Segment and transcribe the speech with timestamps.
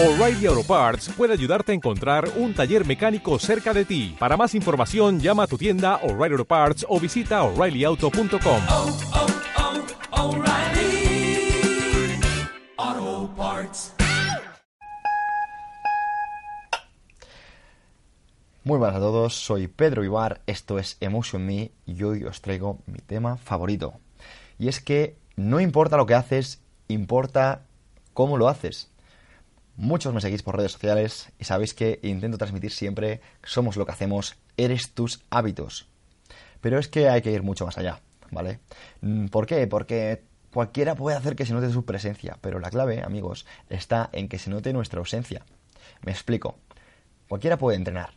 [0.00, 4.14] O'Reilly Auto Parts puede ayudarte a encontrar un taller mecánico cerca de ti.
[4.16, 8.62] Para más información, llama a tu tienda O'Reilly Auto Parts o visita oreillyauto.com.
[8.68, 8.96] oh,
[10.12, 11.50] oh, O'Reilly
[12.76, 13.94] Auto Parts.
[18.62, 22.78] Muy buenas a todos, soy Pedro Ibar, esto es Emotion Me y hoy os traigo
[22.86, 23.94] mi tema favorito.
[24.60, 27.62] Y es que no importa lo que haces, importa
[28.14, 28.92] cómo lo haces.
[29.78, 33.92] Muchos me seguís por redes sociales y sabéis que intento transmitir siempre somos lo que
[33.92, 35.86] hacemos, eres tus hábitos.
[36.60, 38.00] Pero es que hay que ir mucho más allá,
[38.32, 38.58] ¿vale?
[39.02, 39.68] Mm, ¿Por qué?
[39.68, 44.28] Porque cualquiera puede hacer que se note su presencia, pero la clave, amigos, está en
[44.28, 45.46] que se note nuestra ausencia.
[46.02, 46.56] Me explico.
[47.28, 48.10] Cualquiera puede entrenar.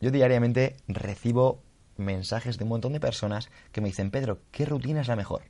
[0.00, 1.62] Yo diariamente recibo
[1.96, 5.42] mensajes de un montón de personas que me dicen, Pedro, ¿qué rutina es la mejor?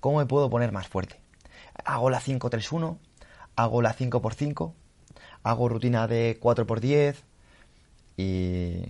[0.00, 1.20] ¿Cómo me puedo poner más fuerte?
[1.84, 2.96] ¿Hago la 5-3-1?
[3.56, 4.72] ¿Hago la 5x5?
[5.46, 7.14] Hago rutina de 4x10
[8.16, 8.82] y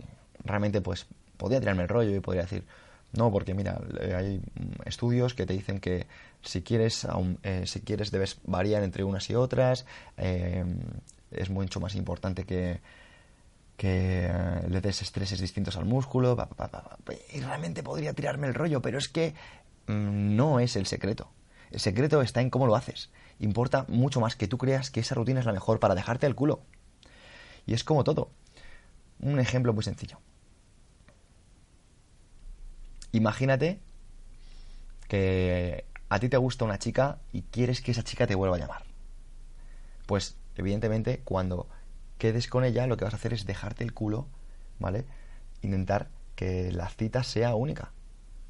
[0.44, 2.64] realmente pues podría tirarme el rollo y podría decir
[3.12, 3.78] no porque mira
[4.17, 4.41] hay
[4.86, 6.06] estudios que te dicen que
[6.42, 7.06] si quieres
[7.42, 9.84] eh, si quieres debes variar entre unas y otras
[10.16, 10.64] eh,
[11.31, 12.81] es mucho más importante que
[13.77, 16.36] que eh, le des estreses distintos al músculo
[17.34, 19.34] y realmente podría tirarme el rollo pero es que
[19.88, 21.28] mm, no es el secreto
[21.70, 25.14] el secreto está en cómo lo haces importa mucho más que tú creas que esa
[25.14, 26.61] rutina es la mejor para dejarte el culo.
[27.67, 28.31] Y es como todo.
[29.20, 30.19] Un ejemplo muy sencillo.
[33.12, 33.81] Imagínate
[35.09, 38.59] que a ti te gusta una chica y quieres que esa chica te vuelva a
[38.59, 38.83] llamar.
[40.06, 41.67] Pues, evidentemente, cuando
[42.19, 44.27] quedes con ella, lo que vas a hacer es dejarte el culo,
[44.78, 45.05] ¿vale?
[45.62, 47.92] Intentar que la cita sea única.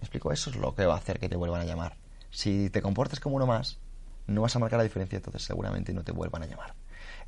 [0.00, 0.32] ¿Me explico?
[0.32, 1.96] Eso es lo que va a hacer que te vuelvan a llamar.
[2.30, 3.78] Si te comportas como uno más,
[4.26, 6.74] no vas a marcar la diferencia, entonces seguramente no te vuelvan a llamar.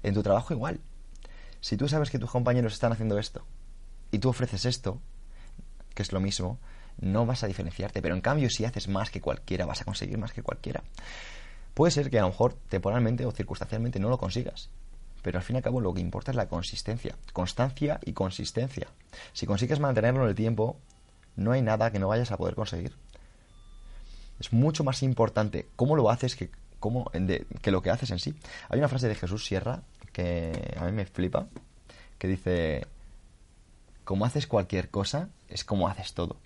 [0.03, 0.81] En tu trabajo igual.
[1.61, 3.45] Si tú sabes que tus compañeros están haciendo esto
[4.11, 5.01] y tú ofreces esto,
[5.95, 6.59] que es lo mismo,
[7.01, 8.03] no vas a diferenciarte.
[8.03, 10.83] Pero en cambio, si haces más que cualquiera, vas a conseguir más que cualquiera.
[11.75, 14.71] Puede ser que a lo mejor temporalmente o circunstancialmente no lo consigas.
[15.23, 17.17] Pero al fin y al cabo lo que importa es la consistencia.
[17.33, 18.89] Constancia y consistencia.
[19.33, 20.79] Si consigues mantenerlo en el tiempo,
[21.37, 22.95] no hay nada que no vayas a poder conseguir.
[24.41, 26.51] Es mucho más importante cómo lo haces que
[26.81, 27.11] cómo,
[27.63, 28.35] que lo que haces en sí.
[28.69, 29.83] Hay una frase de Jesús Sierra
[30.13, 31.49] que a mí me flipa,
[32.19, 32.87] que dice,
[34.05, 36.37] como haces cualquier cosa, es como haces todo.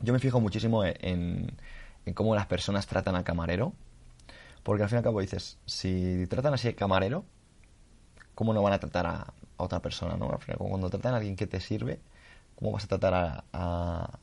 [0.00, 1.52] Yo me fijo muchísimo en,
[2.06, 3.72] en cómo las personas tratan al camarero,
[4.62, 7.24] porque al fin y al cabo dices, si tratan así al camarero,
[8.34, 10.16] ¿cómo no van a tratar a, otra persona?
[10.16, 10.30] ¿no?
[10.30, 12.00] Al final, cuando tratan a alguien que te sirve,
[12.56, 14.18] ¿cómo vas a tratar a,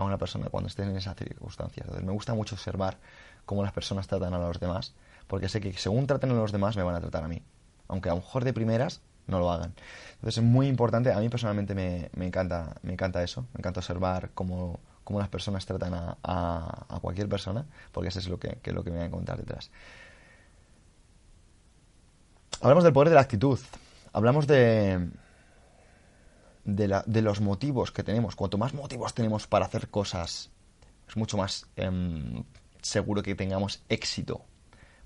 [0.00, 1.84] a una persona cuando estés en esas circunstancias?
[1.84, 2.98] Entonces, me gusta mucho observar
[3.44, 4.94] cómo las personas tratan a los demás,
[5.26, 7.42] porque sé que según traten a los demás me van a tratar a mí,
[7.88, 9.74] aunque a lo mejor de primeras no lo hagan.
[10.14, 14.30] Entonces es muy importante, a mí personalmente me, encanta, me encanta eso, me encanta observar
[14.34, 18.82] cómo, cómo las personas tratan a, cualquier persona, porque eso es lo que, que, lo
[18.82, 19.70] que me voy a encontrar detrás.
[22.60, 23.58] Hablamos del poder de la actitud,
[24.12, 25.08] hablamos de,
[26.76, 28.36] de, los motivos que tenemos.
[28.36, 30.50] Cuanto más motivos tenemos para hacer cosas,
[31.08, 31.90] es mucho más eh,
[32.82, 34.44] seguro que tengamos éxito.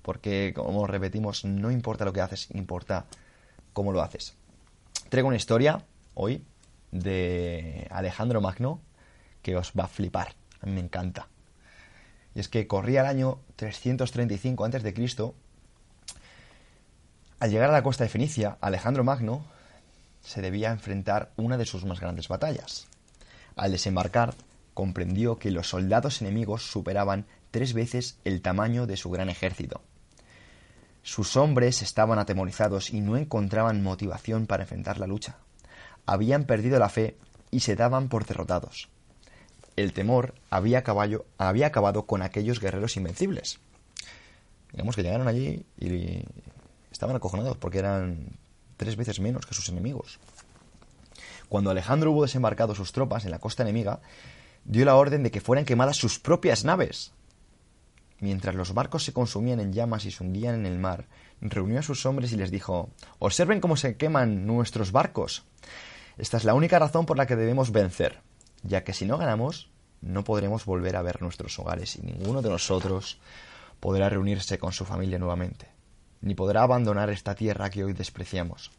[0.01, 3.05] Porque, como repetimos, no importa lo que haces, importa
[3.73, 4.35] cómo lo haces.
[5.09, 5.83] Traigo una historia
[6.13, 6.43] hoy
[6.91, 8.81] de Alejandro Magno
[9.41, 10.35] que os va a flipar.
[10.61, 11.27] A mí me encanta.
[12.35, 15.33] Y es que corría el año 335 a.C.
[17.39, 19.45] Al llegar a la costa de Fenicia, Alejandro Magno
[20.25, 22.87] se debía enfrentar una de sus más grandes batallas.
[23.55, 24.33] Al desembarcar,
[24.73, 29.81] comprendió que los soldados enemigos superaban tres veces el tamaño de su gran ejército.
[31.03, 35.37] Sus hombres estaban atemorizados y no encontraban motivación para enfrentar la lucha.
[36.05, 37.15] Habían perdido la fe
[37.51, 38.89] y se daban por derrotados.
[39.75, 43.59] El temor había, caballo, había acabado con aquellos guerreros invencibles.
[44.71, 46.23] Digamos que llegaron allí y
[46.91, 48.37] estaban acojonados porque eran
[48.77, 50.19] tres veces menos que sus enemigos.
[51.49, 54.01] Cuando Alejandro hubo desembarcado sus tropas en la costa enemiga,
[54.65, 57.13] dio la orden de que fueran quemadas sus propias naves.
[58.19, 61.07] Mientras los barcos se consumían en llamas y se hundían en el mar,
[61.41, 62.89] reunió a sus hombres y les dijo
[63.19, 65.43] Observen cómo se queman nuestros barcos.
[66.17, 68.21] Esta es la única razón por la que debemos vencer,
[68.63, 69.69] ya que si no ganamos,
[70.01, 73.19] no podremos volver a ver nuestros hogares y ninguno de nosotros
[73.79, 75.67] podrá reunirse con su familia nuevamente,
[76.25, 78.71] ni podrá abandonar esta tierra que hoy despreciamos.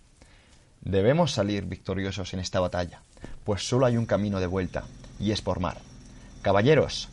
[0.83, 3.01] Debemos salir victoriosos en esta batalla,
[3.45, 4.85] pues solo hay un camino de vuelta,
[5.19, 5.79] y es por mar.
[6.43, 7.09] Caballeros,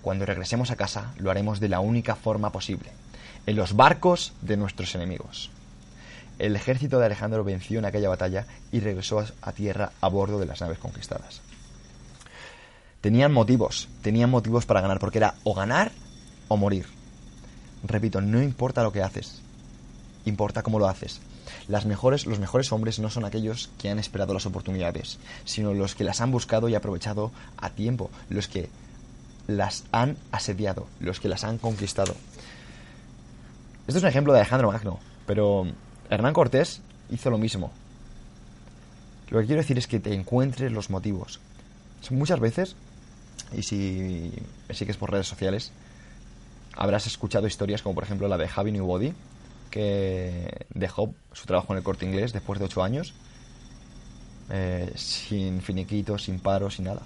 [0.00, 2.90] cuando regresemos a casa lo haremos de la única forma posible,
[3.46, 5.50] en los barcos de nuestros enemigos.
[6.40, 10.46] el ejército de Alejandro venció en aquella batalla y regresó a- tierra a bordo de
[10.46, 11.40] las naves conquistadas.
[13.00, 15.92] Tenían motivos, tenían motivos para ganar, porque era o ganar
[16.48, 16.86] o morir.
[17.84, 19.42] Repito, no importa lo que haces,
[20.24, 21.20] importa cómo lo haces.
[21.68, 25.94] Las mejores, los mejores hombres no son aquellos que han esperado las oportunidades, sino los
[25.94, 28.68] que las han buscado y aprovechado a tiempo, los que
[29.46, 32.14] las han asediado, los que las han conquistado.
[33.86, 35.66] Esto es un ejemplo de Alejandro Magno, pero
[36.08, 36.80] Hernán Cortés
[37.10, 37.70] hizo lo mismo.
[39.30, 41.40] Lo que quiero decir es que te encuentres los motivos.
[42.10, 42.76] Muchas veces,
[43.56, 44.32] y si
[44.68, 45.72] me sigues por redes sociales,
[46.76, 49.14] habrás escuchado historias como por ejemplo la de Javi Newbody,
[49.74, 53.14] que dejó su trabajo en el corte inglés después de ocho años,
[54.50, 57.02] eh, sin finiquito, sin paro, sin nada.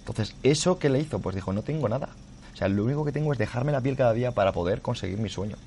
[0.00, 1.20] Entonces, ¿eso qué le hizo?
[1.20, 2.16] Pues dijo, no tengo nada.
[2.54, 5.18] O sea, lo único que tengo es dejarme la piel cada día para poder conseguir
[5.18, 5.58] mi sueño.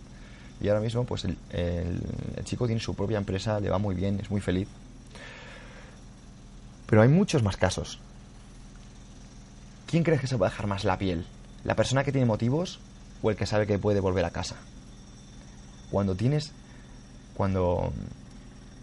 [0.59, 2.01] Y ahora mismo, pues el, el-
[2.45, 4.69] chico tiene su propia empresa, le va muy bien, es muy feliz.
[6.85, 7.99] Pero hay muchos más casos.
[9.85, 11.31] ¿Quién crees que se va a dejar más la piel?
[11.63, 12.81] ¿La persona que tiene motivos
[13.21, 14.67] o el que sabe que puede volver a casa?
[15.93, 16.51] Cuando tienes.
[17.35, 17.93] Cuando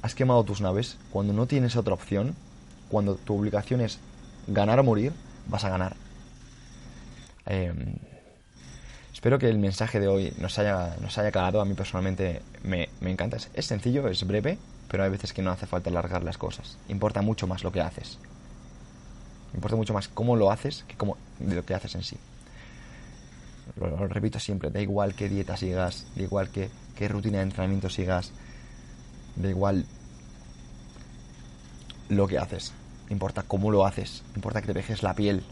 [0.01, 2.37] has quemado tus naves, cuando no tienes otra opción,
[2.89, 3.99] cuando tu obligación es
[4.47, 5.13] ganar o morir,
[5.49, 5.97] vas a ganar.
[7.47, 7.73] Eh,
[9.13, 11.61] espero que el mensaje de hoy nos haya, nos haya calado.
[11.61, 13.39] A mí personalmente me, me encanta.
[13.39, 14.57] Es, es sencillo, es breve,
[14.89, 16.79] pero hay veces que no hace falta alargar las cosas.
[16.89, 18.19] Importa mucho más lo que haces.
[19.53, 22.17] Importa mucho más cómo lo haces que cómo, de lo que haces en sí.
[23.75, 26.71] Lo, lo repito siempre, da igual qué dieta sigas, da igual qué,
[27.01, 28.31] qué rutina de entrenamiento sigas,
[29.35, 29.87] da igual
[32.11, 32.75] lo que haces.
[33.09, 35.43] Importa cómo lo haces, importa que te dejes la piel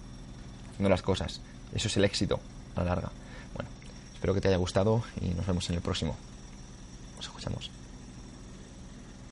[0.71, 1.41] haciendo las cosas.
[1.75, 2.39] Eso es el éxito
[2.77, 3.11] a la larga.
[3.55, 3.71] Bueno,
[4.13, 6.17] espero que te haya gustado y nos vemos en el próximo.
[7.17, 7.71] Nos escuchamos.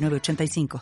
[0.00, 0.78] 906985.